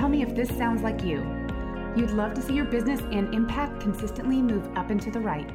tell 0.00 0.08
me 0.08 0.22
if 0.22 0.34
this 0.34 0.48
sounds 0.56 0.80
like 0.80 1.04
you. 1.04 1.18
You'd 1.94 2.12
love 2.12 2.32
to 2.32 2.40
see 2.40 2.54
your 2.54 2.64
business 2.64 3.00
and 3.12 3.34
impact 3.34 3.82
consistently 3.82 4.40
move 4.40 4.66
up 4.74 4.88
and 4.88 4.98
to 5.02 5.10
the 5.10 5.20
right. 5.20 5.52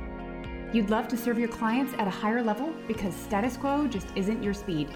You'd 0.71 0.91
love 0.91 1.07
to 1.07 1.17
serve 1.17 1.39
your 1.39 1.47
clients 1.47 1.95
at 1.97 2.05
a 2.05 2.11
higher 2.11 2.43
level 2.43 2.71
because 2.87 3.15
status 3.15 3.57
quo 3.57 3.87
just 3.87 4.05
isn't 4.15 4.43
your 4.43 4.53
speed. 4.53 4.87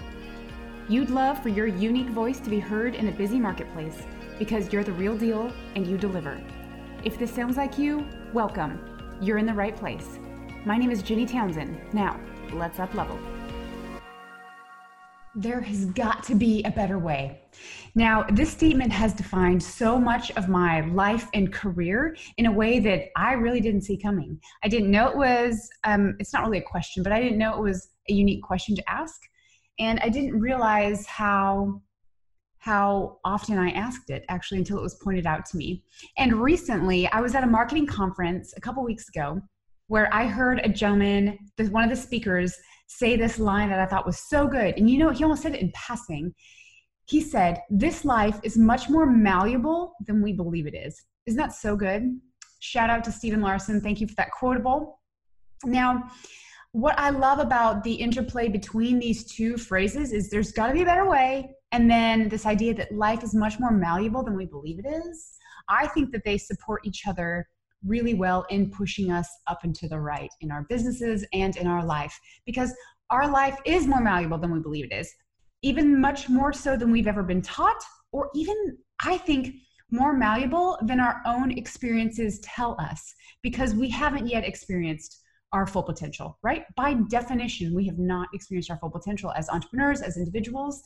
You'd 0.88 1.10
love 1.10 1.42
for 1.42 1.48
your 1.48 1.66
unique 1.66 2.10
voice 2.10 2.38
to 2.38 2.48
be 2.48 2.60
heard 2.60 2.94
in 2.94 3.08
a 3.08 3.12
busy 3.12 3.40
marketplace 3.40 4.00
because 4.38 4.72
you're 4.72 4.84
the 4.84 4.92
real 4.92 5.16
deal 5.16 5.52
and 5.74 5.84
you 5.84 5.98
deliver. 5.98 6.40
If 7.02 7.18
this 7.18 7.34
sounds 7.34 7.56
like 7.56 7.76
you, 7.76 8.06
welcome. 8.32 8.78
You're 9.20 9.38
in 9.38 9.46
the 9.46 9.52
right 9.52 9.76
place. 9.76 10.20
My 10.64 10.76
name 10.76 10.92
is 10.92 11.02
Ginny 11.02 11.26
Townsend. 11.26 11.76
Now, 11.92 12.20
let's 12.52 12.78
up 12.78 12.94
level. 12.94 13.18
There 15.36 15.60
has 15.60 15.84
got 15.86 16.24
to 16.24 16.34
be 16.34 16.62
a 16.64 16.70
better 16.70 16.98
way. 16.98 17.40
Now, 17.94 18.24
this 18.32 18.50
statement 18.50 18.90
has 18.92 19.12
defined 19.12 19.62
so 19.62 19.98
much 19.98 20.32
of 20.32 20.48
my 20.48 20.80
life 20.80 21.28
and 21.34 21.52
career 21.52 22.16
in 22.36 22.46
a 22.46 22.52
way 22.52 22.80
that 22.80 23.10
I 23.16 23.34
really 23.34 23.60
didn't 23.60 23.82
see 23.82 23.96
coming. 23.96 24.40
I 24.64 24.68
didn't 24.68 24.90
know 24.90 25.08
it 25.08 25.16
was, 25.16 25.68
um, 25.84 26.16
it's 26.18 26.32
not 26.32 26.42
really 26.42 26.58
a 26.58 26.62
question, 26.62 27.04
but 27.04 27.12
I 27.12 27.20
didn't 27.20 27.38
know 27.38 27.54
it 27.54 27.62
was 27.62 27.90
a 28.08 28.12
unique 28.12 28.42
question 28.42 28.74
to 28.74 28.90
ask. 28.90 29.20
And 29.78 30.00
I 30.00 30.08
didn't 30.08 30.38
realize 30.38 31.06
how 31.06 31.80
how 32.58 33.16
often 33.24 33.58
I 33.58 33.70
asked 33.70 34.10
it 34.10 34.22
actually 34.28 34.58
until 34.58 34.76
it 34.76 34.82
was 34.82 34.96
pointed 34.96 35.26
out 35.26 35.46
to 35.46 35.56
me. 35.56 35.82
And 36.18 36.34
recently, 36.34 37.06
I 37.06 37.22
was 37.22 37.34
at 37.34 37.42
a 37.42 37.46
marketing 37.46 37.86
conference 37.86 38.52
a 38.54 38.60
couple 38.60 38.84
weeks 38.84 39.08
ago 39.08 39.40
where 39.90 40.08
I 40.14 40.24
heard 40.24 40.60
a 40.62 40.68
gentleman, 40.68 41.36
one 41.70 41.82
of 41.82 41.90
the 41.90 41.96
speakers, 41.96 42.56
say 42.86 43.16
this 43.16 43.40
line 43.40 43.70
that 43.70 43.80
I 43.80 43.86
thought 43.86 44.06
was 44.06 44.28
so 44.28 44.46
good. 44.46 44.76
And 44.76 44.88
you 44.88 44.98
know, 44.98 45.10
he 45.10 45.24
almost 45.24 45.42
said 45.42 45.56
it 45.56 45.60
in 45.60 45.72
passing. 45.74 46.32
He 47.06 47.20
said, 47.20 47.58
This 47.70 48.04
life 48.04 48.38
is 48.44 48.56
much 48.56 48.88
more 48.88 49.04
malleable 49.04 49.94
than 50.06 50.22
we 50.22 50.32
believe 50.32 50.68
it 50.68 50.76
is. 50.76 51.02
Isn't 51.26 51.38
that 51.38 51.54
so 51.54 51.74
good? 51.74 52.20
Shout 52.60 52.88
out 52.88 53.02
to 53.02 53.10
Stephen 53.10 53.40
Larson. 53.40 53.80
Thank 53.80 54.00
you 54.00 54.06
for 54.06 54.14
that 54.14 54.30
quotable. 54.30 55.00
Now, 55.64 56.04
what 56.70 56.96
I 56.96 57.10
love 57.10 57.40
about 57.40 57.82
the 57.82 57.94
interplay 57.94 58.46
between 58.46 59.00
these 59.00 59.24
two 59.24 59.56
phrases 59.56 60.12
is 60.12 60.30
there's 60.30 60.52
got 60.52 60.68
to 60.68 60.72
be 60.72 60.82
a 60.82 60.86
better 60.86 61.10
way. 61.10 61.50
And 61.72 61.90
then 61.90 62.28
this 62.28 62.46
idea 62.46 62.74
that 62.74 62.94
life 62.94 63.24
is 63.24 63.34
much 63.34 63.58
more 63.58 63.72
malleable 63.72 64.22
than 64.22 64.36
we 64.36 64.46
believe 64.46 64.78
it 64.78 64.88
is. 64.88 65.32
I 65.68 65.88
think 65.88 66.12
that 66.12 66.22
they 66.24 66.38
support 66.38 66.82
each 66.86 67.08
other 67.08 67.48
really 67.84 68.14
well 68.14 68.44
in 68.50 68.70
pushing 68.70 69.10
us 69.10 69.28
up 69.46 69.60
and 69.64 69.74
to 69.74 69.88
the 69.88 69.98
right 69.98 70.30
in 70.40 70.50
our 70.50 70.66
businesses 70.68 71.24
and 71.32 71.56
in 71.56 71.66
our 71.66 71.84
life 71.84 72.18
because 72.46 72.74
our 73.10 73.28
life 73.28 73.58
is 73.64 73.86
more 73.86 74.00
malleable 74.00 74.38
than 74.38 74.52
we 74.52 74.60
believe 74.60 74.84
it 74.84 74.94
is, 74.94 75.12
even 75.62 76.00
much 76.00 76.28
more 76.28 76.52
so 76.52 76.76
than 76.76 76.92
we've 76.92 77.08
ever 77.08 77.22
been 77.22 77.42
taught, 77.42 77.82
or 78.12 78.30
even, 78.34 78.56
I 79.04 79.18
think, 79.18 79.54
more 79.90 80.12
malleable 80.12 80.78
than 80.82 81.00
our 81.00 81.20
own 81.26 81.50
experiences 81.50 82.38
tell 82.40 82.76
us 82.80 83.14
because 83.42 83.74
we 83.74 83.90
haven't 83.90 84.28
yet 84.28 84.44
experienced 84.44 85.20
our 85.52 85.66
full 85.66 85.82
potential, 85.82 86.38
right? 86.44 86.64
By 86.76 86.94
definition, 87.08 87.74
we 87.74 87.84
have 87.86 87.98
not 87.98 88.28
experienced 88.32 88.70
our 88.70 88.78
full 88.78 88.90
potential 88.90 89.32
as 89.32 89.48
entrepreneurs, 89.48 90.00
as 90.00 90.16
individuals. 90.16 90.80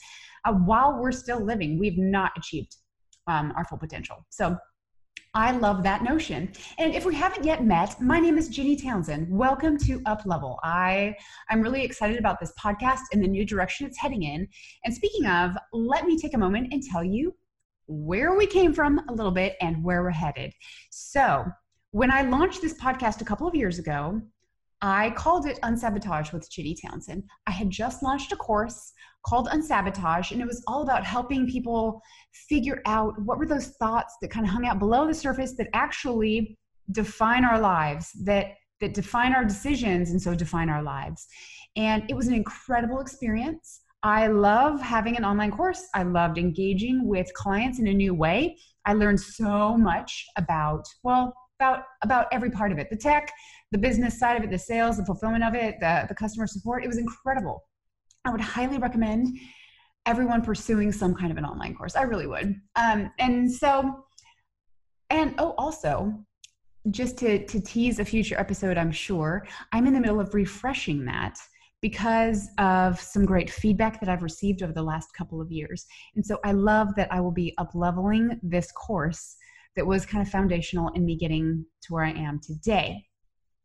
Uh, 0.47 0.55
while 0.55 0.99
we're 0.99 1.13
still 1.13 1.45
living, 1.45 1.79
we've 1.79 1.99
not 1.99 2.33
achieved 2.39 2.77
um, 3.27 3.53
our 3.57 3.65
full 3.67 3.79
potential. 3.79 4.25
So 4.31 4.57
I 5.37 5.51
love 5.51 5.83
that 5.83 6.05
notion. 6.05 6.53
And 6.79 6.95
if 6.95 7.05
we 7.05 7.13
haven't 7.13 7.45
yet 7.45 7.65
met, 7.65 8.01
my 8.01 8.21
name 8.21 8.39
is 8.39 8.49
Ginny 8.49 8.77
Townsend. 8.77 9.27
Welcome 9.29 9.77
to 9.79 10.01
Up 10.07 10.25
Level. 10.25 10.61
I 10.63 11.17
I'm 11.51 11.61
really 11.61 11.83
excited 11.83 12.19
about 12.19 12.39
this 12.39 12.53
podcast 12.53 13.01
and 13.13 13.21
the 13.21 13.27
new 13.27 13.45
direction 13.45 13.85
it's 13.85 13.99
heading 13.99 14.23
in. 14.23 14.47
And 14.85 14.95
speaking 14.95 15.27
of, 15.27 15.51
let 15.73 16.07
me 16.07 16.17
take 16.17 16.35
a 16.35 16.39
moment 16.39 16.73
and 16.73 16.85
tell 16.85 17.03
you 17.03 17.35
where 17.89 18.37
we 18.37 18.47
came 18.47 18.73
from 18.73 19.01
a 19.09 19.13
little 19.13 19.33
bit 19.33 19.57
and 19.61 19.83
where 19.83 20.05
we're 20.05 20.11
headed. 20.11 20.53
So, 20.91 21.45
when 21.91 22.13
I 22.13 22.23
launched 22.23 22.63
this 22.63 22.81
podcast 22.81 23.21
a 23.21 23.25
couple 23.25 23.49
of 23.49 23.57
years 23.57 23.81
ago, 23.81 24.23
I 24.83 25.11
called 25.11 25.47
it 25.47 25.59
Unsabotage 25.65 26.33
with 26.33 26.49
Ginny 26.49 26.77
Townsend. 26.77 27.25
I 27.49 27.51
had 27.51 27.71
just 27.71 28.05
launched 28.05 28.31
a 28.31 28.37
course 28.37 28.93
called 29.27 29.49
Unsabotage, 29.49 30.33
and 30.33 30.41
it 30.41 30.47
was 30.47 30.63
all 30.67 30.83
about 30.83 31.05
helping 31.05 31.49
people 31.49 32.01
figure 32.49 32.83
out 32.87 33.15
what 33.23 33.39
were 33.39 33.47
those 33.47 33.69
thoughts 33.79 34.17
that 34.21 34.31
kind 34.31 34.47
of 34.47 34.53
hung 34.53 34.67
out 34.67 34.79
below 34.79 35.07
the 35.07 35.15
surface 35.15 35.55
that 35.57 35.69
actually 35.73 36.59
define 36.93 37.45
our 37.45 37.61
lives, 37.61 38.11
that 38.25 38.55
that 38.81 38.93
define 38.93 39.33
our 39.33 39.45
decisions, 39.45 40.11
and 40.11 40.21
so 40.21 40.35
define 40.35 40.69
our 40.69 40.83
lives. 40.83 41.27
And 41.77 42.05
it 42.11 42.15
was 42.15 42.29
an 42.29 42.35
incredible 42.35 43.01
experience. 43.01 43.81
I 44.03 44.27
love 44.27 44.81
having 44.83 45.17
an 45.17 45.25
online 45.25 45.51
course. 45.51 45.87
I 45.95 46.03
loved 46.03 46.37
engaging 46.37 47.07
with 47.09 47.33
clients 47.33 47.79
in 47.79 47.87
a 47.87 47.95
new 47.95 48.15
way. 48.15 48.59
I 48.85 48.93
learned 48.93 49.21
so 49.21 49.79
much 49.79 50.27
about, 50.37 50.85
well, 51.03 51.33
about 51.61 51.85
about 52.03 52.27
every 52.33 52.51
part 52.51 52.73
of 52.73 52.79
it 52.79 52.91
the 52.91 52.97
tech 52.97 53.31
the 53.71 53.79
business 53.79 54.19
side 54.19 54.37
of 54.37 54.43
it 54.43 54.51
the 54.51 54.59
sales 54.59 54.97
the 54.97 55.05
fulfillment 55.05 55.45
of 55.45 55.55
it 55.55 55.77
the, 55.81 56.05
the 56.09 56.15
customer 56.15 56.47
support 56.47 56.83
it 56.83 56.89
was 56.89 56.99
incredible 56.99 57.63
i 58.25 58.31
would 58.31 58.41
highly 58.41 58.79
recommend 58.79 59.37
everyone 60.07 60.43
pursuing 60.43 60.93
some 60.93 61.15
kind 61.15 61.31
of 61.31 61.39
an 61.39 61.45
online 61.45 61.75
course 61.75 61.97
i 61.97 62.03
really 62.03 62.27
would 62.27 62.55
um, 62.77 63.11
and 63.19 63.51
so 63.51 64.05
and 65.11 65.35
oh 65.39 65.55
also 65.59 66.13
just 66.91 67.17
to, 67.17 67.47
to 67.47 67.61
tease 67.61 67.99
a 67.99 68.05
future 68.05 68.39
episode 68.39 68.77
i'm 68.77 68.93
sure 68.93 69.47
i'm 69.73 69.87
in 69.87 69.95
the 69.95 70.01
middle 70.01 70.21
of 70.21 70.35
refreshing 70.35 71.05
that 71.05 71.39
because 71.85 72.49
of 72.57 72.99
some 72.99 73.27
great 73.27 73.51
feedback 73.51 74.01
that 74.01 74.09
I've 74.09 74.23
received 74.23 74.63
over 74.63 74.73
the 74.73 74.83
last 74.83 75.13
couple 75.13 75.39
of 75.39 75.53
years. 75.53 75.85
And 76.17 76.25
so 76.25 76.39
I 76.43 76.53
love 76.53 76.95
that 76.97 77.13
I 77.13 77.21
will 77.21 77.31
be 77.31 77.53
up 77.59 77.73
leveling 77.75 78.41
this 78.43 78.73
course 78.73 79.37
that 79.77 79.87
was 79.87 80.07
kind 80.07 80.27
of 80.27 80.33
foundational 80.33 80.89
in 80.95 81.05
me 81.05 81.15
getting 81.15 81.67
to 81.83 81.93
where 81.93 82.05
I 82.05 82.13
am 82.13 82.41
today. 82.41 83.05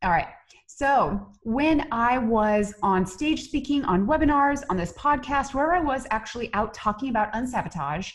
All 0.04 0.12
right. 0.12 0.28
So, 0.68 1.28
when 1.42 1.88
I 1.92 2.18
was 2.20 2.74
on 2.84 3.06
stage 3.06 3.44
speaking, 3.44 3.84
on 3.84 4.08
webinars, 4.08 4.64
on 4.70 4.78
this 4.78 4.94
podcast, 4.94 5.54
where 5.54 5.74
I 5.74 5.82
was 5.82 6.08
actually 6.10 6.54
out 6.54 6.74
talking 6.74 7.10
about 7.10 7.34
unsabotage, 7.34 8.10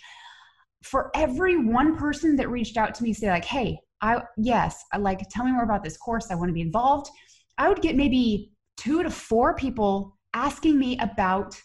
for 0.82 1.10
every 1.14 1.58
one 1.58 1.96
person 1.96 2.36
that 2.36 2.48
reached 2.48 2.76
out 2.76 2.94
to 2.94 3.02
me, 3.02 3.12
say 3.12 3.28
like, 3.28 3.44
"Hey, 3.44 3.78
I 4.00 4.22
yes, 4.38 4.82
I 4.92 4.98
like 4.98 5.20
tell 5.28 5.44
me 5.44 5.52
more 5.52 5.64
about 5.64 5.82
this 5.84 5.98
course. 5.98 6.30
I 6.30 6.36
want 6.36 6.48
to 6.48 6.54
be 6.54 6.62
involved." 6.62 7.10
I 7.58 7.68
would 7.68 7.82
get 7.82 7.96
maybe 7.96 8.52
two 8.76 9.02
to 9.02 9.10
four 9.10 9.54
people 9.54 10.18
asking 10.32 10.78
me 10.78 10.98
about 10.98 11.60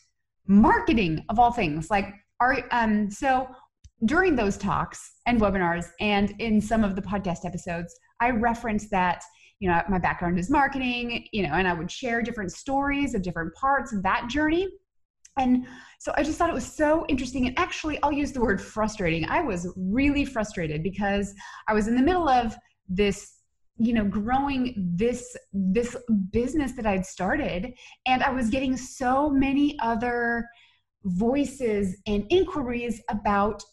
marketing 0.48 1.24
of 1.30 1.40
all 1.40 1.52
things. 1.52 1.90
Like, 1.90 2.14
are 2.42 2.58
um 2.72 3.10
so 3.10 3.48
during 4.06 4.36
those 4.36 4.58
talks 4.58 5.20
and 5.26 5.40
webinars 5.40 5.86
and 6.00 6.34
in 6.40 6.62
some 6.62 6.84
of 6.84 6.96
the 6.96 7.02
podcast 7.02 7.46
episodes, 7.46 7.98
I 8.20 8.32
referenced 8.32 8.92
that, 8.92 9.24
you 9.60 9.70
know, 9.70 9.82
my 9.90 10.00
background 10.00 10.40
is 10.40 10.50
marketing, 10.50 11.28
you 11.32 11.44
know, 11.44 11.54
and 11.54 11.68
I 11.68 11.74
would 11.74 11.92
share 11.92 12.22
different 12.22 12.52
stories 12.52 13.14
of 13.14 13.22
different 13.22 13.54
parts 13.56 13.94
of 13.94 14.04
that 14.04 14.28
journey. 14.30 14.68
And 15.38 15.68
so 16.00 16.14
I 16.18 16.24
just 16.24 16.38
thought 16.38 16.50
it 16.50 16.54
was 16.54 16.66
so 16.66 17.06
interesting. 17.08 17.48
And 17.48 17.58
actually, 17.58 18.02
I'll 18.04 18.12
use 18.12 18.32
the 18.32 18.42
word 18.42 18.62
frustrating. 18.62 19.28
I 19.30 19.42
was 19.42 19.72
really 19.76 20.26
frustrated 20.26 20.84
because 20.84 21.34
I 21.68 21.74
was 21.74 21.88
in 21.88 21.96
the 21.96 22.02
middle 22.02 22.28
of 22.28 22.56
this 22.88 23.36
you 23.82 23.94
know 23.94 24.04
growing 24.04 24.74
this 24.98 25.38
this 25.54 25.96
business 26.32 26.74
that 26.74 26.86
i'd 26.86 27.06
started 27.06 27.72
and 28.08 28.22
i 28.24 28.30
was 28.30 28.50
getting 28.50 28.76
so 28.76 29.30
many 29.30 29.80
other 29.80 30.50
voices 31.06 31.96
and 32.06 32.26
inquiries 32.30 33.02
about 33.10 33.64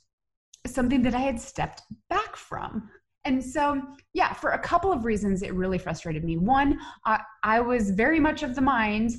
something 0.66 1.02
that 1.02 1.14
I 1.14 1.20
had 1.20 1.40
stepped 1.40 1.82
back 2.08 2.36
from. 2.36 2.88
And 3.26 3.44
so, 3.44 3.82
yeah, 4.14 4.32
for 4.32 4.52
a 4.52 4.58
couple 4.58 4.92
of 4.92 5.04
reasons, 5.04 5.42
it 5.42 5.52
really 5.54 5.78
frustrated 5.78 6.24
me. 6.24 6.38
One, 6.38 6.78
I, 7.04 7.60
was 7.60 7.90
very 7.90 8.20
much 8.20 8.42
of 8.42 8.54
the 8.54 8.60
mind 8.60 9.12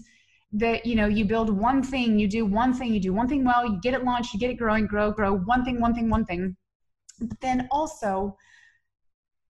that 0.53 0.85
you 0.85 0.95
know 0.95 1.07
you 1.07 1.25
build 1.25 1.49
one 1.49 1.83
thing 1.83 2.17
you 2.17 2.25
do 2.25 2.45
one 2.45 2.73
thing 2.73 2.93
you 2.93 3.01
do 3.01 3.13
one 3.13 3.27
thing 3.27 3.43
well 3.43 3.65
you 3.65 3.77
get 3.81 3.93
it 3.93 4.05
launched 4.05 4.33
you 4.33 4.39
get 4.39 4.49
it 4.49 4.57
growing 4.57 4.87
grow 4.87 5.11
grow 5.11 5.35
one 5.39 5.65
thing 5.65 5.81
one 5.81 5.93
thing 5.93 6.09
one 6.09 6.23
thing 6.23 6.55
but 7.19 7.37
then 7.41 7.67
also 7.69 8.33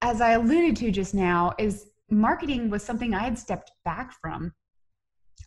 as 0.02 0.20
i 0.20 0.32
alluded 0.32 0.74
to 0.74 0.90
just 0.90 1.14
now 1.14 1.54
is 1.56 1.90
marketing 2.10 2.68
was 2.68 2.82
something 2.82 3.14
i 3.14 3.22
had 3.22 3.38
stepped 3.38 3.70
back 3.84 4.12
from 4.20 4.52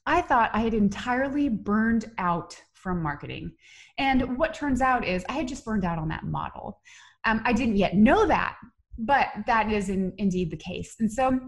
i 0.06 0.21
thought 0.21 0.50
i 0.53 0.62
had 0.62 0.74
entirely 0.74 1.50
burned 1.50 2.09
out 2.18 2.57
from 2.81 3.01
marketing. 3.01 3.51
And 3.97 4.38
what 4.38 4.53
turns 4.53 4.81
out 4.81 5.06
is 5.06 5.24
I 5.30 5.33
had 5.33 5.47
just 5.47 5.63
burned 5.63 5.86
out 5.86 6.00
on 6.00 6.09
that 6.09 6.24
model. 6.24 6.80
Um, 7.25 7.41
I 7.45 7.53
didn't 7.53 7.77
yet 7.77 7.95
know 7.95 8.25
that, 8.25 8.57
but 8.97 9.27
that 9.47 9.71
is 9.71 9.89
in, 9.89 10.13
indeed 10.17 10.51
the 10.51 10.57
case. 10.57 10.95
And 10.99 11.11
so 11.11 11.39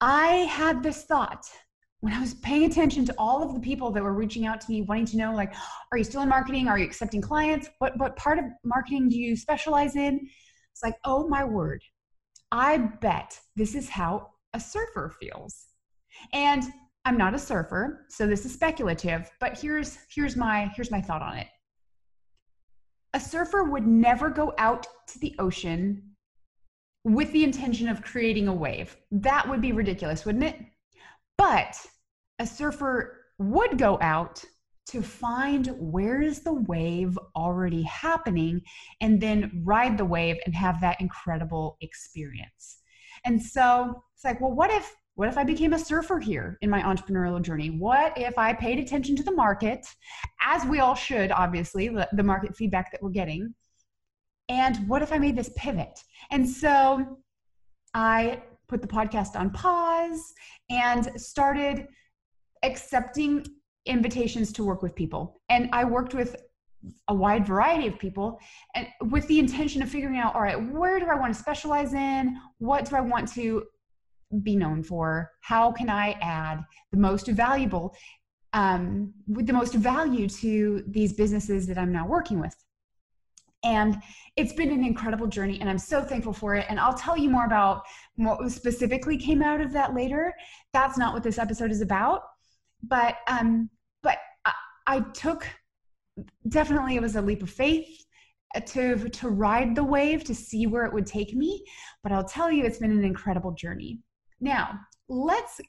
I 0.00 0.26
had 0.50 0.82
this 0.82 1.04
thought 1.04 1.44
when 2.00 2.12
I 2.12 2.20
was 2.20 2.34
paying 2.34 2.64
attention 2.64 3.04
to 3.06 3.14
all 3.18 3.42
of 3.42 3.54
the 3.54 3.60
people 3.60 3.90
that 3.90 4.02
were 4.02 4.14
reaching 4.14 4.46
out 4.46 4.60
to 4.60 4.70
me, 4.70 4.82
wanting 4.82 5.06
to 5.06 5.16
know, 5.16 5.34
like, 5.34 5.52
are 5.90 5.98
you 5.98 6.04
still 6.04 6.22
in 6.22 6.28
marketing? 6.28 6.68
Are 6.68 6.78
you 6.78 6.84
accepting 6.84 7.20
clients? 7.20 7.68
What, 7.80 7.98
what 7.98 8.14
part 8.14 8.38
of 8.38 8.44
marketing 8.64 9.08
do 9.08 9.18
you 9.18 9.36
specialize 9.36 9.96
in? 9.96 10.20
It's 10.72 10.82
like, 10.84 10.94
oh 11.04 11.26
my 11.26 11.42
word, 11.42 11.82
I 12.52 12.78
bet 12.78 13.36
this 13.56 13.74
is 13.74 13.88
how 13.88 14.28
a 14.54 14.60
surfer 14.60 15.12
feels. 15.20 15.66
And 16.32 16.62
I'm 17.04 17.18
not 17.18 17.34
a 17.34 17.38
surfer, 17.38 18.06
so 18.10 18.26
this 18.26 18.44
is 18.44 18.52
speculative, 18.52 19.30
but 19.40 19.58
here's 19.58 19.98
here's 20.14 20.36
my 20.36 20.70
here's 20.76 20.90
my 20.90 21.00
thought 21.00 21.22
on 21.22 21.36
it. 21.36 21.48
a 23.14 23.20
surfer 23.20 23.64
would 23.64 23.86
never 23.86 24.30
go 24.30 24.52
out 24.58 24.86
to 25.08 25.18
the 25.18 25.34
ocean 25.38 26.02
with 27.08 27.32
the 27.32 27.44
intention 27.44 27.88
of 27.88 28.02
creating 28.02 28.48
a 28.48 28.54
wave. 28.54 28.96
That 29.10 29.48
would 29.48 29.60
be 29.60 29.72
ridiculous, 29.72 30.24
wouldn't 30.24 30.44
it? 30.44 30.56
But 31.36 31.78
a 32.38 32.46
surfer 32.46 33.24
would 33.38 33.78
go 33.78 33.98
out 34.00 34.44
to 34.88 35.02
find 35.02 35.68
where 35.78 36.22
is 36.22 36.40
the 36.40 36.52
wave 36.52 37.18
already 37.36 37.82
happening 37.82 38.62
and 39.00 39.20
then 39.20 39.62
ride 39.64 39.98
the 39.98 40.04
wave 40.04 40.36
and 40.46 40.54
have 40.54 40.80
that 40.80 41.00
incredible 41.00 41.76
experience. 41.80 42.78
And 43.24 43.42
so 43.42 44.02
it's 44.14 44.24
like, 44.24 44.40
well, 44.40 44.52
what 44.52 44.70
if 44.70 44.94
what 45.14 45.28
if 45.28 45.36
I 45.36 45.42
became 45.42 45.72
a 45.72 45.78
surfer 45.78 46.20
here 46.20 46.58
in 46.62 46.70
my 46.70 46.80
entrepreneurial 46.80 47.42
journey? 47.42 47.70
What 47.70 48.16
if 48.16 48.38
I 48.38 48.52
paid 48.52 48.78
attention 48.78 49.16
to 49.16 49.24
the 49.24 49.34
market, 49.34 49.84
as 50.40 50.64
we 50.64 50.78
all 50.78 50.94
should, 50.94 51.32
obviously, 51.32 51.88
the 51.88 52.22
market 52.22 52.54
feedback 52.54 52.92
that 52.92 53.02
we're 53.02 53.10
getting? 53.10 53.52
And 54.48 54.88
what 54.88 55.02
if 55.02 55.12
I 55.12 55.18
made 55.18 55.36
this 55.36 55.50
pivot? 55.56 56.02
And 56.30 56.48
so 56.48 57.18
I 57.94 58.42
put 58.68 58.82
the 58.82 58.88
podcast 58.88 59.36
on 59.36 59.50
pause 59.50 60.34
and 60.70 61.10
started 61.20 61.86
accepting 62.62 63.46
invitations 63.86 64.52
to 64.52 64.64
work 64.64 64.82
with 64.82 64.94
people. 64.94 65.40
And 65.48 65.68
I 65.72 65.84
worked 65.84 66.14
with 66.14 66.36
a 67.08 67.14
wide 67.14 67.46
variety 67.46 67.86
of 67.86 67.98
people 67.98 68.38
and 68.74 68.86
with 69.10 69.26
the 69.26 69.38
intention 69.38 69.82
of 69.82 69.88
figuring 69.88 70.16
out 70.16 70.34
all 70.34 70.42
right 70.42 70.70
where 70.70 71.00
do 71.00 71.06
i 71.06 71.14
want 71.14 71.34
to 71.34 71.38
specialize 71.38 71.92
in 71.92 72.36
what 72.58 72.88
do 72.88 72.94
i 72.94 73.00
want 73.00 73.26
to 73.26 73.64
be 74.44 74.54
known 74.54 74.82
for 74.82 75.30
how 75.40 75.72
can 75.72 75.90
i 75.90 76.12
add 76.20 76.64
the 76.92 76.98
most 76.98 77.26
valuable 77.28 77.96
um, 78.52 79.12
with 79.26 79.46
the 79.46 79.52
most 79.52 79.74
value 79.74 80.28
to 80.28 80.84
these 80.86 81.12
businesses 81.12 81.66
that 81.66 81.78
i'm 81.78 81.92
now 81.92 82.06
working 82.06 82.38
with 82.38 82.54
and 83.64 84.00
it's 84.36 84.52
been 84.52 84.70
an 84.70 84.84
incredible 84.84 85.26
journey 85.26 85.60
and 85.60 85.68
i'm 85.68 85.78
so 85.78 86.02
thankful 86.02 86.32
for 86.32 86.54
it. 86.54 86.66
And 86.68 86.78
i'll 86.78 86.96
tell 86.96 87.16
you 87.16 87.30
more 87.30 87.44
about 87.44 87.82
what 88.16 88.50
specifically 88.50 89.16
came 89.16 89.42
out 89.42 89.60
of 89.60 89.72
that 89.72 89.94
later. 89.94 90.32
That's 90.72 90.98
not 90.98 91.12
what 91.12 91.22
this 91.22 91.38
episode 91.38 91.70
is 91.70 91.80
about. 91.80 92.22
But 92.82 93.16
um 93.28 93.68
but 94.02 94.18
I, 94.44 94.52
I 94.86 95.00
took 95.12 95.48
definitely 96.48 96.96
it 96.96 97.02
was 97.02 97.16
a 97.16 97.22
leap 97.22 97.42
of 97.42 97.50
faith 97.50 97.88
to 98.66 99.08
to 99.08 99.28
ride 99.28 99.74
the 99.74 99.84
wave 99.84 100.24
to 100.24 100.34
see 100.34 100.66
where 100.66 100.84
it 100.84 100.92
would 100.92 101.06
take 101.06 101.34
me. 101.34 101.64
But 102.02 102.12
i'll 102.12 102.24
tell 102.24 102.50
you 102.50 102.64
it's 102.64 102.78
been 102.78 102.92
an 102.92 103.04
incredible 103.04 103.52
journey. 103.52 104.00
Now 104.40 104.78
let's 105.08 105.60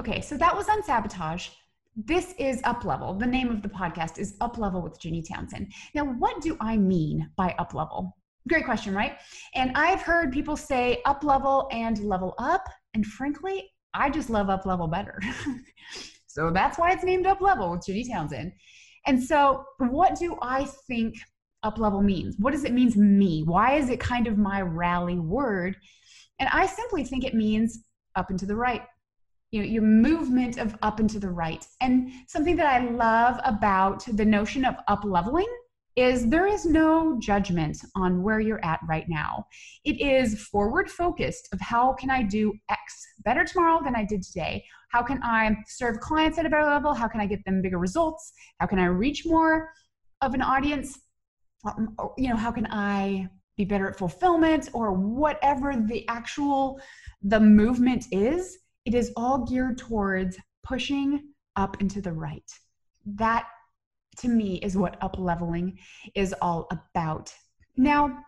okay 0.00 0.20
so 0.20 0.36
that 0.36 0.54
was 0.54 0.68
Unsabotage 0.68 1.48
this 1.96 2.34
is 2.38 2.60
up 2.64 2.84
level 2.84 3.14
the 3.14 3.26
name 3.26 3.48
of 3.48 3.62
the 3.62 3.68
podcast 3.68 4.18
is 4.18 4.36
up 4.40 4.58
level 4.58 4.82
with 4.82 5.00
Ginny 5.00 5.22
townsend 5.22 5.72
now 5.94 6.04
what 6.04 6.40
do 6.40 6.56
i 6.60 6.76
mean 6.76 7.30
by 7.36 7.54
up 7.58 7.74
level 7.74 8.16
great 8.48 8.64
question 8.64 8.94
right 8.94 9.18
and 9.54 9.72
i've 9.76 10.02
heard 10.02 10.32
people 10.32 10.56
say 10.56 11.00
up 11.06 11.24
level 11.24 11.68
and 11.72 11.98
level 12.00 12.34
up 12.38 12.64
and 12.94 13.06
frankly 13.06 13.70
i 13.94 14.10
just 14.10 14.30
love 14.30 14.50
up 14.50 14.66
level 14.66 14.86
better 14.86 15.20
so 16.26 16.50
that's 16.50 16.78
why 16.78 16.92
it's 16.92 17.04
named 17.04 17.26
up 17.26 17.40
level 17.40 17.70
with 17.70 17.84
Ginny 17.84 18.06
townsend 18.08 18.52
and 19.06 19.22
so, 19.22 19.64
what 19.78 20.18
do 20.18 20.36
I 20.42 20.64
think 20.86 21.14
up 21.62 21.78
level 21.78 22.02
means? 22.02 22.36
What 22.38 22.52
does 22.52 22.64
it 22.64 22.72
mean 22.72 22.92
to 22.92 22.98
me? 22.98 23.44
Why 23.44 23.76
is 23.76 23.88
it 23.88 24.00
kind 24.00 24.26
of 24.26 24.36
my 24.36 24.60
rally 24.60 25.18
word? 25.18 25.76
And 26.38 26.48
I 26.52 26.66
simply 26.66 27.04
think 27.04 27.24
it 27.24 27.34
means 27.34 27.84
up 28.16 28.30
and 28.30 28.38
to 28.40 28.46
the 28.46 28.56
right. 28.56 28.82
You 29.56 29.62
know, 29.62 29.68
your 29.68 29.82
movement 29.84 30.58
of 30.58 30.76
up 30.82 31.00
and 31.00 31.08
to 31.08 31.18
the 31.18 31.30
right. 31.30 31.66
And 31.80 32.12
something 32.26 32.56
that 32.56 32.66
I 32.66 32.90
love 32.90 33.40
about 33.42 34.04
the 34.06 34.24
notion 34.26 34.66
of 34.66 34.74
up 34.86 35.02
leveling 35.02 35.48
is 35.96 36.28
there 36.28 36.46
is 36.46 36.66
no 36.66 37.18
judgment 37.18 37.78
on 37.94 38.22
where 38.22 38.38
you're 38.38 38.62
at 38.62 38.80
right 38.86 39.06
now. 39.08 39.46
It 39.86 39.98
is 39.98 40.42
forward 40.48 40.90
focused 40.90 41.48
of 41.54 41.60
how 41.62 41.94
can 41.94 42.10
I 42.10 42.22
do 42.22 42.52
X 42.68 43.06
better 43.24 43.46
tomorrow 43.46 43.80
than 43.82 43.96
I 43.96 44.04
did 44.04 44.22
today? 44.22 44.62
How 44.90 45.02
can 45.02 45.22
I 45.22 45.56
serve 45.66 46.00
clients 46.00 46.36
at 46.36 46.44
a 46.44 46.50
better 46.50 46.66
level? 46.66 46.92
How 46.92 47.08
can 47.08 47.22
I 47.22 47.26
get 47.26 47.42
them 47.46 47.62
bigger 47.62 47.78
results? 47.78 48.34
How 48.60 48.66
can 48.66 48.78
I 48.78 48.88
reach 48.88 49.24
more 49.24 49.70
of 50.20 50.34
an 50.34 50.42
audience? 50.42 50.98
Um, 51.64 51.96
you 52.18 52.28
know, 52.28 52.36
how 52.36 52.52
can 52.52 52.66
I 52.66 53.30
be 53.56 53.64
better 53.64 53.88
at 53.88 53.96
fulfillment 53.96 54.68
or 54.74 54.92
whatever 54.92 55.74
the 55.74 56.06
actual 56.08 56.78
the 57.22 57.40
movement 57.40 58.04
is? 58.12 58.58
It 58.86 58.94
is 58.94 59.12
all 59.16 59.44
geared 59.44 59.76
towards 59.76 60.38
pushing 60.62 61.32
up 61.56 61.80
and 61.80 61.90
to 61.90 62.00
the 62.00 62.12
right. 62.12 62.50
That 63.04 63.46
to 64.18 64.28
me 64.28 64.56
is 64.56 64.76
what 64.76 64.96
up 65.02 65.18
leveling 65.18 65.78
is 66.14 66.34
all 66.40 66.68
about. 66.70 67.34
Now, 67.76 68.24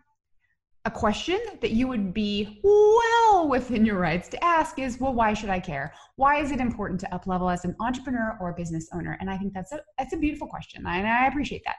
a 0.84 0.90
question 0.90 1.38
that 1.60 1.72
you 1.72 1.86
would 1.86 2.12
be 2.14 2.60
well 2.64 3.48
within 3.48 3.84
your 3.84 3.98
rights 3.98 4.28
to 4.28 4.42
ask 4.42 4.78
is 4.78 4.98
well 4.98 5.12
why 5.12 5.34
should 5.34 5.50
i 5.50 5.60
care 5.60 5.92
why 6.16 6.40
is 6.40 6.50
it 6.50 6.60
important 6.60 6.98
to 6.98 7.14
up 7.14 7.26
level 7.26 7.50
as 7.50 7.64
an 7.66 7.76
entrepreneur 7.80 8.38
or 8.40 8.50
a 8.50 8.54
business 8.54 8.88
owner 8.94 9.18
and 9.20 9.28
i 9.28 9.36
think 9.36 9.52
that's 9.52 9.72
a 9.72 9.80
that's 9.98 10.14
a 10.14 10.16
beautiful 10.16 10.46
question 10.46 10.86
and 10.86 11.06
i 11.06 11.26
appreciate 11.26 11.62
that 11.66 11.76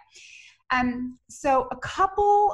um, 0.72 1.18
so 1.28 1.68
a 1.72 1.78
couple 1.78 2.54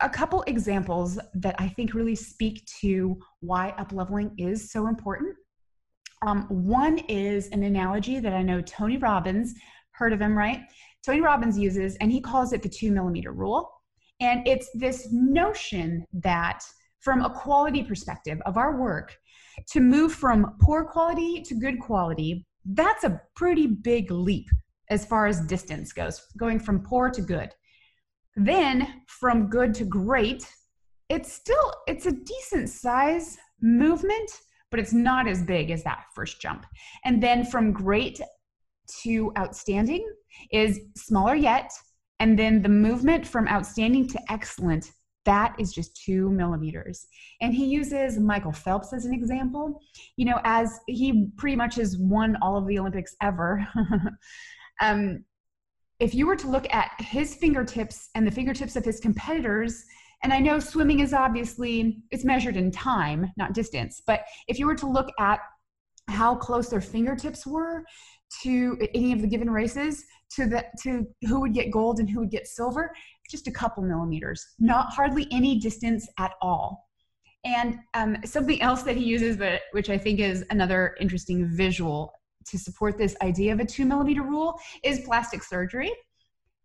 a 0.00 0.08
couple 0.10 0.42
examples 0.42 1.18
that 1.32 1.54
i 1.58 1.68
think 1.68 1.94
really 1.94 2.16
speak 2.16 2.66
to 2.66 3.16
why 3.40 3.70
up 3.78 3.90
leveling 3.92 4.30
is 4.36 4.70
so 4.70 4.88
important 4.88 5.34
um, 6.26 6.46
one 6.48 6.98
is 7.08 7.48
an 7.48 7.62
analogy 7.62 8.18
that 8.20 8.32
i 8.32 8.42
know 8.42 8.60
tony 8.60 8.96
robbins 8.96 9.54
heard 9.92 10.12
of 10.12 10.20
him 10.20 10.36
right 10.36 10.60
Tony 11.04 11.20
Robbins 11.20 11.58
uses, 11.58 11.96
and 11.96 12.10
he 12.10 12.20
calls 12.20 12.52
it 12.52 12.62
the 12.62 12.68
two 12.68 12.90
millimeter 12.90 13.32
rule. 13.32 13.70
And 14.20 14.46
it's 14.48 14.70
this 14.74 15.08
notion 15.12 16.06
that 16.14 16.62
from 17.00 17.22
a 17.22 17.30
quality 17.30 17.82
perspective 17.82 18.40
of 18.46 18.56
our 18.56 18.80
work, 18.80 19.16
to 19.70 19.80
move 19.80 20.12
from 20.12 20.56
poor 20.60 20.84
quality 20.84 21.42
to 21.42 21.54
good 21.54 21.78
quality, 21.78 22.46
that's 22.64 23.04
a 23.04 23.20
pretty 23.36 23.66
big 23.66 24.10
leap 24.10 24.48
as 24.88 25.04
far 25.04 25.26
as 25.26 25.46
distance 25.46 25.92
goes, 25.92 26.22
going 26.38 26.58
from 26.58 26.82
poor 26.82 27.10
to 27.10 27.20
good. 27.20 27.50
Then 28.36 29.02
from 29.06 29.48
good 29.48 29.74
to 29.74 29.84
great, 29.84 30.48
it's 31.10 31.32
still 31.32 31.74
it's 31.86 32.06
a 32.06 32.12
decent 32.12 32.70
size 32.70 33.36
movement, 33.60 34.30
but 34.74 34.80
it's 34.80 34.92
not 34.92 35.28
as 35.28 35.40
big 35.40 35.70
as 35.70 35.84
that 35.84 36.02
first 36.16 36.40
jump. 36.40 36.66
And 37.04 37.22
then 37.22 37.44
from 37.44 37.72
great 37.72 38.20
to 39.02 39.32
outstanding 39.38 40.04
is 40.50 40.80
smaller 40.96 41.36
yet. 41.36 41.70
And 42.18 42.36
then 42.36 42.60
the 42.60 42.68
movement 42.68 43.24
from 43.24 43.46
outstanding 43.46 44.08
to 44.08 44.32
excellent, 44.32 44.90
that 45.26 45.54
is 45.60 45.72
just 45.72 46.02
two 46.04 46.28
millimeters. 46.30 47.06
And 47.40 47.54
he 47.54 47.66
uses 47.66 48.18
Michael 48.18 48.50
Phelps 48.50 48.92
as 48.92 49.04
an 49.04 49.14
example, 49.14 49.80
you 50.16 50.24
know, 50.24 50.40
as 50.42 50.80
he 50.88 51.28
pretty 51.36 51.54
much 51.54 51.76
has 51.76 51.96
won 51.96 52.36
all 52.42 52.56
of 52.56 52.66
the 52.66 52.80
Olympics 52.80 53.14
ever. 53.22 53.64
um, 54.80 55.24
if 56.00 56.16
you 56.16 56.26
were 56.26 56.34
to 56.34 56.48
look 56.48 56.66
at 56.74 56.90
his 56.98 57.36
fingertips 57.36 58.10
and 58.16 58.26
the 58.26 58.32
fingertips 58.32 58.74
of 58.74 58.84
his 58.84 58.98
competitors, 58.98 59.84
and 60.24 60.32
I 60.32 60.40
know 60.40 60.58
swimming 60.58 61.00
is 61.00 61.12
obviously 61.12 62.02
it's 62.10 62.24
measured 62.24 62.56
in 62.56 62.70
time, 62.70 63.30
not 63.36 63.52
distance, 63.52 64.02
but 64.06 64.24
if 64.48 64.58
you 64.58 64.66
were 64.66 64.74
to 64.76 64.86
look 64.86 65.10
at 65.20 65.38
how 66.08 66.34
close 66.34 66.70
their 66.70 66.80
fingertips 66.80 67.46
were 67.46 67.84
to 68.42 68.78
any 68.94 69.12
of 69.12 69.20
the 69.20 69.28
given 69.28 69.50
races 69.50 70.04
to 70.30 70.46
the 70.46 70.64
to 70.82 71.06
who 71.28 71.40
would 71.40 71.52
get 71.52 71.70
gold 71.70 72.00
and 72.00 72.10
who 72.10 72.20
would 72.20 72.30
get 72.30 72.46
silver 72.46 72.90
just 73.30 73.46
a 73.46 73.50
couple 73.50 73.82
millimeters 73.82 74.44
not 74.58 74.92
hardly 74.92 75.28
any 75.30 75.60
distance 75.60 76.08
at 76.18 76.32
all. 76.42 76.88
And 77.44 77.78
um, 77.92 78.16
something 78.24 78.60
else 78.60 78.82
that 78.82 78.96
he 78.96 79.04
uses 79.04 79.36
but 79.36 79.60
which 79.72 79.88
i 79.88 79.96
think 79.96 80.18
is 80.18 80.44
another 80.50 80.96
interesting 81.00 81.48
visual 81.54 82.12
to 82.46 82.58
support 82.58 82.98
this 82.98 83.16
idea 83.22 83.52
of 83.52 83.60
a 83.60 83.64
two 83.64 83.84
millimeter 83.84 84.22
rule 84.22 84.58
is 84.82 85.00
plastic 85.00 85.42
surgery. 85.42 85.92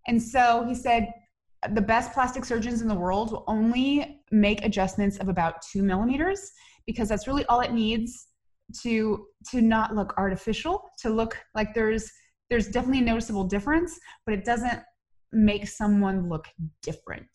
And 0.07 0.21
so 0.21 0.65
he 0.67 0.75
said 0.75 1.13
the 1.73 1.81
best 1.81 2.13
plastic 2.13 2.45
surgeons 2.45 2.81
in 2.81 2.87
the 2.87 2.95
world 2.95 3.31
will 3.31 3.43
only 3.47 4.21
make 4.31 4.63
adjustments 4.63 5.17
of 5.17 5.27
about 5.27 5.61
two 5.61 5.83
millimeters 5.83 6.51
because 6.85 7.09
that's 7.09 7.27
really 7.27 7.45
all 7.45 7.59
it 7.61 7.73
needs 7.73 8.27
to 8.81 9.25
to 9.49 9.61
not 9.61 9.95
look 9.95 10.13
artificial 10.17 10.89
to 10.99 11.09
look 11.09 11.37
like 11.55 11.73
there's 11.73 12.09
there's 12.49 12.67
definitely 12.67 12.99
a 12.99 13.05
noticeable 13.05 13.43
difference 13.43 13.99
but 14.25 14.33
it 14.33 14.45
doesn't 14.45 14.81
make 15.31 15.67
someone 15.67 16.29
look 16.29 16.47
different. 16.81 17.27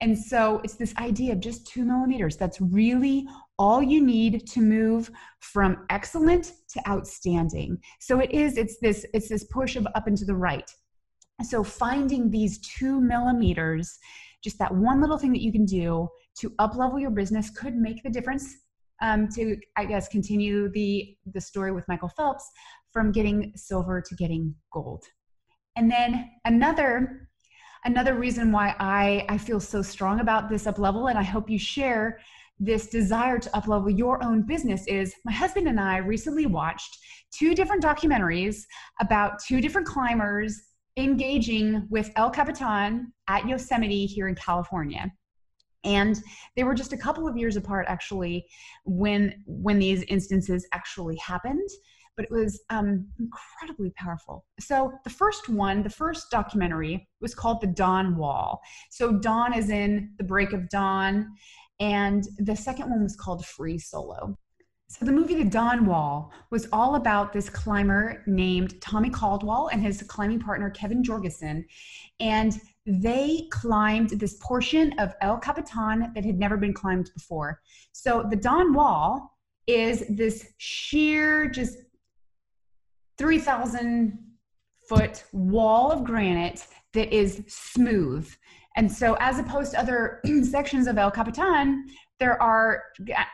And 0.00 0.18
so 0.18 0.60
it's 0.64 0.74
this 0.74 0.94
idea 0.96 1.32
of 1.32 1.40
just 1.40 1.66
two 1.66 1.84
millimeters 1.84 2.36
that's 2.36 2.60
really 2.60 3.24
all 3.58 3.80
you 3.80 4.04
need 4.04 4.46
to 4.48 4.60
move 4.60 5.10
from 5.38 5.86
excellent 5.90 6.52
to 6.70 6.88
outstanding. 6.88 7.78
So 8.00 8.18
it 8.18 8.32
is 8.32 8.56
it's 8.56 8.78
this 8.80 9.06
it's 9.14 9.28
this 9.28 9.44
push 9.44 9.76
of 9.76 9.86
up 9.94 10.08
and 10.08 10.18
to 10.18 10.24
the 10.24 10.34
right 10.34 10.68
so 11.46 11.62
finding 11.62 12.30
these 12.30 12.58
two 12.58 13.00
millimeters 13.00 13.98
just 14.42 14.58
that 14.58 14.74
one 14.74 15.00
little 15.00 15.18
thing 15.18 15.32
that 15.32 15.42
you 15.42 15.52
can 15.52 15.64
do 15.64 16.08
to 16.38 16.52
up 16.58 16.76
level 16.76 16.98
your 16.98 17.10
business 17.10 17.50
could 17.50 17.76
make 17.76 18.02
the 18.02 18.10
difference 18.10 18.56
um, 19.00 19.28
to 19.28 19.56
I 19.76 19.84
guess 19.84 20.08
continue 20.08 20.70
the 20.70 21.16
the 21.32 21.40
story 21.40 21.72
with 21.72 21.86
Michael 21.88 22.08
Phelps 22.08 22.48
from 22.92 23.12
getting 23.12 23.52
silver 23.56 24.00
to 24.00 24.14
getting 24.14 24.54
gold. 24.72 25.04
And 25.76 25.90
then 25.90 26.30
another 26.44 27.28
another 27.84 28.14
reason 28.14 28.52
why 28.52 28.76
I, 28.78 29.26
I 29.28 29.38
feel 29.38 29.58
so 29.58 29.82
strong 29.82 30.20
about 30.20 30.48
this 30.48 30.66
up 30.66 30.78
level, 30.78 31.08
and 31.08 31.18
I 31.18 31.24
hope 31.24 31.50
you 31.50 31.58
share 31.58 32.20
this 32.60 32.86
desire 32.86 33.38
to 33.38 33.50
uplevel 33.50 33.96
your 33.96 34.22
own 34.22 34.42
business 34.42 34.86
is 34.86 35.14
my 35.24 35.32
husband 35.32 35.66
and 35.66 35.80
I 35.80 35.96
recently 35.96 36.46
watched 36.46 36.96
two 37.32 37.56
different 37.56 37.82
documentaries 37.82 38.62
about 39.00 39.40
two 39.44 39.60
different 39.60 39.88
climbers 39.88 40.60
engaging 40.96 41.86
with 41.90 42.10
El 42.16 42.30
Capitan 42.30 43.12
at 43.28 43.46
Yosemite 43.46 44.06
here 44.06 44.28
in 44.28 44.34
California. 44.34 45.10
And 45.84 46.20
they 46.54 46.64
were 46.64 46.74
just 46.74 46.92
a 46.92 46.96
couple 46.96 47.26
of 47.26 47.36
years 47.36 47.56
apart 47.56 47.86
actually 47.88 48.46
when 48.84 49.42
when 49.46 49.78
these 49.78 50.02
instances 50.04 50.66
actually 50.72 51.16
happened 51.16 51.68
but 52.16 52.24
it 52.26 52.30
was 52.30 52.62
um, 52.70 53.06
incredibly 53.18 53.90
powerful. 53.96 54.44
So 54.60 54.92
the 55.04 55.10
first 55.10 55.48
one, 55.48 55.82
the 55.82 55.90
first 55.90 56.30
documentary 56.30 57.08
was 57.20 57.34
called 57.34 57.60
The 57.60 57.68
Dawn 57.68 58.16
Wall. 58.16 58.60
So 58.90 59.18
dawn 59.18 59.54
is 59.54 59.70
in 59.70 60.12
the 60.18 60.24
break 60.24 60.52
of 60.52 60.68
dawn, 60.68 61.32
and 61.80 62.24
the 62.38 62.56
second 62.56 62.90
one 62.90 63.02
was 63.02 63.16
called 63.16 63.44
Free 63.46 63.78
Solo. 63.78 64.38
So 64.92 65.06
the 65.06 65.12
movie 65.12 65.36
The 65.36 65.44
Dawn 65.48 65.86
Wall 65.86 66.30
was 66.50 66.68
all 66.70 66.96
about 66.96 67.32
this 67.32 67.48
climber 67.48 68.22
named 68.26 68.78
Tommy 68.82 69.08
Caldwell 69.08 69.68
and 69.72 69.80
his 69.80 70.02
climbing 70.02 70.38
partner 70.38 70.68
Kevin 70.68 71.02
Jorgeson. 71.02 71.64
And 72.20 72.60
they 72.84 73.48
climbed 73.50 74.10
this 74.10 74.34
portion 74.42 74.92
of 74.98 75.14
El 75.22 75.38
Capitan 75.38 76.12
that 76.14 76.26
had 76.26 76.38
never 76.38 76.58
been 76.58 76.74
climbed 76.74 77.10
before. 77.14 77.62
So 77.92 78.26
the 78.28 78.36
Dawn 78.36 78.74
Wall 78.74 79.34
is 79.66 80.04
this 80.10 80.52
sheer, 80.58 81.48
just 81.48 81.78
3,000 83.16 84.18
foot 84.90 85.24
wall 85.32 85.90
of 85.90 86.04
granite 86.04 86.66
that 86.92 87.10
is 87.16 87.42
smooth. 87.48 88.30
And 88.76 88.90
so, 88.90 89.16
as 89.20 89.38
opposed 89.38 89.72
to 89.72 89.80
other 89.80 90.20
sections 90.42 90.86
of 90.86 90.98
El 90.98 91.10
Capitan, 91.10 91.86
there 92.18 92.40
are 92.40 92.84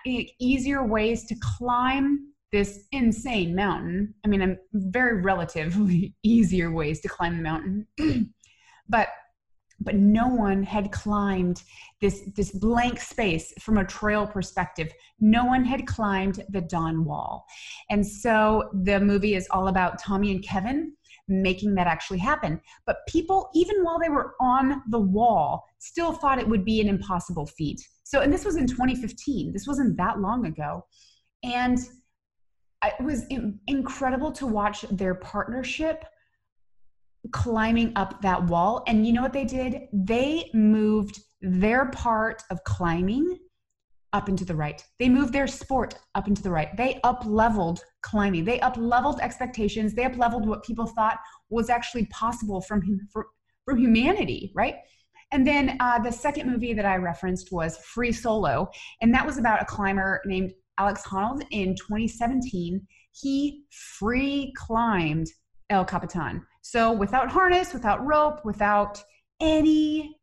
easier 0.04 0.86
ways 0.86 1.26
to 1.26 1.36
climb 1.58 2.32
this 2.50 2.86
insane 2.92 3.54
mountain. 3.54 4.14
I 4.24 4.28
mean, 4.28 4.56
very 4.72 5.20
relatively 5.20 6.14
easier 6.22 6.72
ways 6.72 7.00
to 7.02 7.08
climb 7.08 7.36
the 7.36 7.42
mountain, 7.42 7.86
but 8.88 9.08
but 9.80 9.94
no 9.94 10.26
one 10.26 10.64
had 10.64 10.90
climbed 10.90 11.62
this 12.00 12.22
this 12.34 12.50
blank 12.50 13.00
space 13.00 13.52
from 13.60 13.78
a 13.78 13.84
trail 13.84 14.26
perspective. 14.26 14.92
No 15.20 15.44
one 15.44 15.64
had 15.64 15.86
climbed 15.86 16.44
the 16.48 16.62
Dawn 16.62 17.04
Wall, 17.04 17.46
and 17.90 18.04
so 18.04 18.70
the 18.72 18.98
movie 18.98 19.34
is 19.34 19.46
all 19.50 19.68
about 19.68 20.00
Tommy 20.00 20.32
and 20.32 20.42
Kevin 20.42 20.94
making 21.28 21.74
that 21.74 21.86
actually 21.86 22.18
happen. 22.18 22.60
But 22.86 22.98
people, 23.08 23.50
even 23.54 23.84
while 23.84 23.98
they 23.98 24.08
were 24.08 24.34
on 24.40 24.82
the 24.90 24.98
wall, 24.98 25.64
still 25.78 26.12
thought 26.12 26.38
it 26.38 26.48
would 26.48 26.64
be 26.64 26.80
an 26.80 26.88
impossible 26.88 27.46
feat. 27.46 27.80
So, 28.04 28.20
and 28.20 28.32
this 28.32 28.44
was 28.44 28.56
in 28.56 28.66
2015, 28.66 29.52
this 29.52 29.66
wasn't 29.66 29.96
that 29.98 30.20
long 30.20 30.46
ago. 30.46 30.84
And 31.42 31.78
it 32.82 33.04
was 33.04 33.24
incredible 33.66 34.32
to 34.32 34.46
watch 34.46 34.82
their 34.90 35.14
partnership 35.14 36.04
climbing 37.32 37.92
up 37.96 38.22
that 38.22 38.46
wall. 38.46 38.82
And 38.86 39.06
you 39.06 39.12
know 39.12 39.22
what 39.22 39.32
they 39.32 39.44
did? 39.44 39.82
They 39.92 40.50
moved 40.54 41.20
their 41.40 41.90
part 41.90 42.42
of 42.50 42.62
climbing 42.64 43.38
up 44.12 44.28
into 44.28 44.44
the 44.44 44.54
right. 44.54 44.82
They 44.98 45.08
moved 45.08 45.32
their 45.32 45.46
sport 45.46 45.94
up 46.14 46.28
into 46.28 46.42
the 46.42 46.50
right. 46.50 46.74
They 46.76 47.00
up 47.04 47.24
leveled 47.26 47.80
climbing. 48.02 48.44
They 48.44 48.60
up 48.60 48.76
leveled 48.76 49.20
expectations. 49.20 49.94
They 49.94 50.04
up 50.04 50.16
leveled 50.16 50.48
what 50.48 50.64
people 50.64 50.86
thought 50.86 51.18
was 51.50 51.68
actually 51.68 52.06
possible 52.06 52.60
from, 52.60 52.82
from 53.12 53.78
humanity, 53.78 54.52
right? 54.54 54.76
And 55.30 55.46
then 55.46 55.76
uh, 55.80 55.98
the 55.98 56.10
second 56.10 56.50
movie 56.50 56.72
that 56.72 56.86
I 56.86 56.96
referenced 56.96 57.52
was 57.52 57.76
Free 57.78 58.12
Solo, 58.12 58.70
and 59.02 59.12
that 59.12 59.26
was 59.26 59.36
about 59.36 59.60
a 59.60 59.66
climber 59.66 60.22
named 60.24 60.52
Alex 60.78 61.02
Honnold 61.02 61.42
in 61.50 61.74
2017. 61.74 62.80
He 63.12 63.64
free 63.70 64.54
climbed 64.56 65.26
El 65.70 65.84
Capitan. 65.84 66.46
So 66.62 66.92
without 66.92 67.30
harness, 67.30 67.74
without 67.74 68.04
rope, 68.06 68.44
without 68.44 69.02
any 69.40 70.17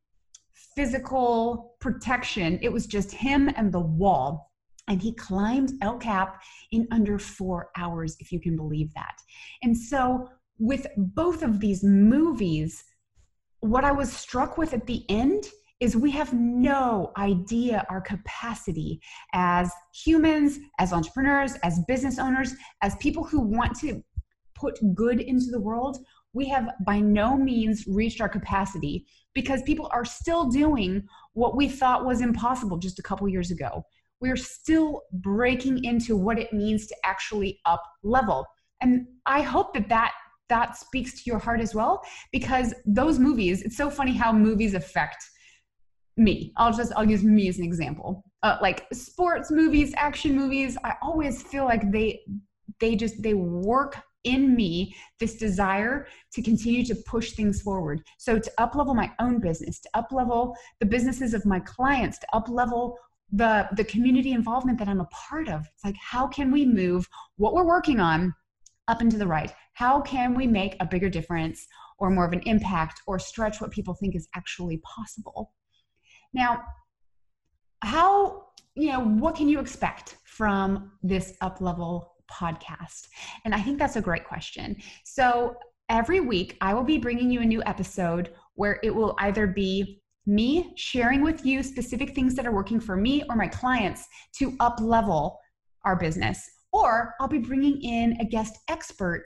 physical 0.75 1.75
protection. 1.79 2.59
It 2.61 2.71
was 2.71 2.85
just 2.85 3.11
him 3.11 3.49
and 3.55 3.71
the 3.71 3.79
wall. 3.79 4.51
And 4.87 5.01
he 5.01 5.13
climbed 5.13 5.73
El 5.81 5.97
Cap 5.97 6.41
in 6.71 6.87
under 6.91 7.17
four 7.17 7.69
hours, 7.75 8.15
if 8.19 8.31
you 8.31 8.39
can 8.39 8.55
believe 8.55 8.93
that. 8.93 9.15
And 9.63 9.75
so, 9.75 10.29
with 10.59 10.85
both 10.95 11.41
of 11.41 11.59
these 11.59 11.83
movies, 11.83 12.83
what 13.61 13.83
I 13.83 13.91
was 13.91 14.13
struck 14.13 14.57
with 14.57 14.73
at 14.73 14.85
the 14.85 15.03
end 15.09 15.45
is 15.79 15.95
we 15.95 16.11
have 16.11 16.33
no 16.33 17.11
idea 17.17 17.85
our 17.89 17.99
capacity 17.99 19.01
as 19.33 19.71
humans, 19.93 20.59
as 20.79 20.93
entrepreneurs, 20.93 21.55
as 21.63 21.79
business 21.87 22.17
owners, 22.19 22.53
as 22.81 22.95
people 22.97 23.23
who 23.23 23.41
want 23.41 23.77
to 23.79 24.01
put 24.55 24.79
good 24.93 25.19
into 25.19 25.47
the 25.51 25.59
world. 25.59 25.97
We 26.33 26.47
have 26.49 26.69
by 26.85 26.99
no 26.99 27.37
means 27.37 27.85
reached 27.87 28.21
our 28.21 28.29
capacity 28.29 29.05
because 29.35 29.61
people 29.63 29.87
are 29.91 30.05
still 30.05 30.49
doing 30.49 31.07
what 31.33 31.55
we 31.55 31.69
thought 31.69 32.05
was 32.05 32.21
impossible 32.21 32.77
just 32.77 32.97
a 32.97 33.03
couple 33.03 33.27
years 33.27 33.51
ago. 33.51 33.83
We're 34.21 34.37
still 34.37 35.01
breaking 35.11 35.83
into 35.83 36.15
what 36.15 36.39
it 36.39 36.51
means 36.51 36.87
to 36.87 36.95
actually 37.03 37.59
up 37.65 37.83
level. 38.01 38.47
And 38.81 39.05
I 39.27 39.41
hope 39.41 39.73
that 39.75 39.89
that 39.89 40.13
that 40.47 40.77
speaks 40.77 41.13
to 41.15 41.21
your 41.25 41.39
heart 41.39 41.59
as 41.59 41.73
well 41.75 42.01
because 42.31 42.73
those 42.85 43.17
movies 43.17 43.63
it's 43.63 43.75
so 43.75 43.89
funny 43.89 44.13
how 44.13 44.31
movies 44.31 44.75
affect 44.75 45.17
me 46.17 46.53
i'll 46.57 46.71
just 46.71 46.93
i'll 46.95 47.09
use 47.09 47.23
me 47.23 47.47
as 47.49 47.57
an 47.57 47.63
example 47.63 48.23
uh, 48.43 48.57
like 48.61 48.85
sports 48.93 49.49
movies 49.49 49.91
action 49.97 50.35
movies 50.35 50.77
i 50.83 50.93
always 51.01 51.41
feel 51.41 51.65
like 51.65 51.91
they 51.91 52.21
they 52.79 52.95
just 52.95 53.21
they 53.23 53.33
work 53.33 53.97
in 54.25 54.55
me 54.55 54.95
this 55.19 55.35
desire 55.35 56.07
to 56.33 56.41
continue 56.41 56.83
to 56.85 56.95
push 57.07 57.31
things 57.31 57.61
forward. 57.61 58.03
So 58.17 58.37
to 58.37 58.51
up 58.57 58.75
level 58.75 58.93
my 58.93 59.11
own 59.19 59.39
business, 59.39 59.79
to 59.81 59.89
up 59.93 60.11
level 60.11 60.55
the 60.79 60.85
businesses 60.85 61.33
of 61.33 61.45
my 61.45 61.59
clients, 61.61 62.19
to 62.19 62.27
up 62.33 62.49
level 62.49 62.97
the 63.31 63.67
the 63.75 63.83
community 63.83 64.33
involvement 64.33 64.77
that 64.79 64.87
I'm 64.87 65.01
a 65.01 65.05
part 65.05 65.47
of. 65.47 65.65
It's 65.73 65.83
like 65.83 65.95
how 65.99 66.27
can 66.27 66.51
we 66.51 66.65
move 66.65 67.07
what 67.37 67.53
we're 67.53 67.65
working 67.65 67.99
on 67.99 68.33
up 68.87 69.01
into 69.01 69.17
the 69.17 69.27
right? 69.27 69.53
How 69.73 70.01
can 70.01 70.35
we 70.35 70.47
make 70.47 70.75
a 70.79 70.85
bigger 70.85 71.09
difference 71.09 71.65
or 71.97 72.09
more 72.09 72.25
of 72.25 72.33
an 72.33 72.41
impact 72.41 73.01
or 73.07 73.17
stretch 73.17 73.61
what 73.61 73.71
people 73.71 73.93
think 73.93 74.15
is 74.15 74.27
actually 74.35 74.77
possible? 74.77 75.53
Now, 76.33 76.63
how 77.81 78.47
you 78.75 78.91
know 78.91 78.99
what 79.01 79.35
can 79.35 79.49
you 79.49 79.59
expect 79.59 80.17
from 80.25 80.91
this 81.01 81.33
up 81.41 81.61
level 81.61 82.14
podcast? 82.31 83.07
And 83.43 83.53
I 83.53 83.61
think 83.61 83.79
that's 83.79 83.95
a 83.95 84.01
great 84.01 84.25
question. 84.25 84.75
So 85.03 85.55
every 85.89 86.19
week, 86.19 86.57
I 86.61 86.73
will 86.73 86.83
be 86.83 86.97
bringing 86.97 87.29
you 87.29 87.41
a 87.41 87.45
new 87.45 87.61
episode 87.65 88.33
where 88.55 88.79
it 88.83 88.93
will 88.93 89.15
either 89.19 89.47
be 89.47 90.01
me 90.25 90.73
sharing 90.75 91.21
with 91.21 91.45
you 91.45 91.61
specific 91.61 92.15
things 92.15 92.33
that 92.35 92.47
are 92.47 92.51
working 92.51 92.79
for 92.79 92.95
me 92.95 93.23
or 93.29 93.35
my 93.35 93.47
clients 93.47 94.05
to 94.39 94.55
up 94.59 94.79
level 94.81 95.39
our 95.83 95.95
business, 95.95 96.41
or 96.71 97.13
I'll 97.19 97.27
be 97.27 97.37
bringing 97.37 97.79
in 97.81 98.17
a 98.19 98.25
guest 98.25 98.57
expert 98.67 99.23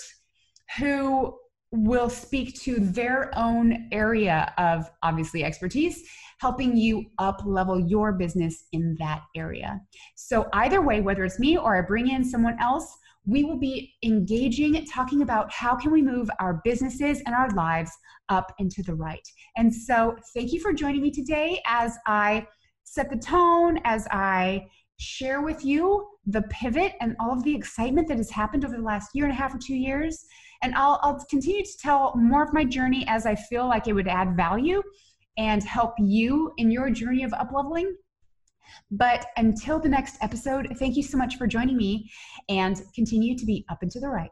who 0.77 1.38
will 1.71 2.09
speak 2.09 2.59
to 2.61 2.79
their 2.79 3.31
own 3.37 3.87
area 3.91 4.53
of 4.57 4.89
obviously 5.03 5.43
expertise 5.43 6.03
helping 6.39 6.75
you 6.75 7.05
up 7.17 7.41
level 7.45 7.79
your 7.79 8.13
business 8.13 8.65
in 8.71 8.95
that 8.97 9.21
area. 9.35 9.79
So, 10.15 10.47
either 10.53 10.81
way, 10.81 11.01
whether 11.01 11.23
it's 11.25 11.39
me 11.39 11.57
or 11.57 11.77
I 11.77 11.81
bring 11.81 12.09
in 12.09 12.23
someone 12.23 12.57
else, 12.59 12.97
we 13.25 13.43
will 13.43 13.59
be 13.59 13.93
engaging, 14.03 14.85
talking 14.85 15.21
about 15.21 15.51
how 15.51 15.75
can 15.75 15.91
we 15.91 16.01
move 16.01 16.29
our 16.39 16.61
businesses 16.63 17.21
and 17.25 17.35
our 17.35 17.49
lives 17.51 17.91
up 18.29 18.53
into 18.57 18.81
the 18.81 18.95
right. 18.95 19.27
And 19.57 19.73
so, 19.73 20.15
thank 20.33 20.53
you 20.53 20.59
for 20.59 20.73
joining 20.73 21.01
me 21.01 21.11
today 21.11 21.61
as 21.65 21.97
I 22.07 22.47
set 22.85 23.09
the 23.09 23.17
tone, 23.17 23.79
as 23.83 24.07
I 24.09 24.65
share 24.97 25.41
with 25.41 25.63
you 25.63 26.07
the 26.25 26.41
pivot 26.43 26.93
and 27.01 27.15
all 27.19 27.31
of 27.31 27.43
the 27.43 27.55
excitement 27.55 28.07
that 28.07 28.17
has 28.17 28.29
happened 28.29 28.65
over 28.65 28.75
the 28.75 28.83
last 28.83 29.09
year 29.13 29.25
and 29.25 29.33
a 29.33 29.37
half 29.37 29.53
or 29.53 29.59
two 29.59 29.75
years. 29.75 30.25
And 30.61 30.75
I'll, 30.75 30.99
I'll 31.01 31.23
continue 31.29 31.63
to 31.63 31.77
tell 31.77 32.13
more 32.15 32.43
of 32.43 32.53
my 32.53 32.65
journey 32.65 33.05
as 33.07 33.25
I 33.25 33.35
feel 33.35 33.67
like 33.67 33.87
it 33.87 33.93
would 33.93 34.07
add 34.07 34.35
value 34.35 34.81
and 35.37 35.63
help 35.63 35.93
you 35.97 36.51
in 36.57 36.69
your 36.69 36.89
journey 36.89 37.23
of 37.23 37.31
upleveling. 37.31 37.91
But 38.91 39.27
until 39.37 39.79
the 39.79 39.89
next 39.89 40.17
episode, 40.21 40.67
thank 40.77 40.95
you 40.95 41.03
so 41.03 41.17
much 41.17 41.37
for 41.37 41.47
joining 41.47 41.77
me 41.77 42.09
and 42.49 42.81
continue 42.93 43.37
to 43.37 43.45
be 43.45 43.65
up 43.69 43.81
and 43.81 43.91
to 43.91 43.99
the 43.99 44.09
right. 44.09 44.31